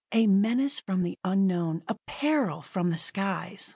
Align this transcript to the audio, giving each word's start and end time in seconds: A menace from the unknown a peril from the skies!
A 0.11 0.25
menace 0.25 0.79
from 0.79 1.03
the 1.03 1.19
unknown 1.23 1.83
a 1.87 1.93
peril 2.07 2.63
from 2.63 2.89
the 2.89 2.97
skies! 2.97 3.69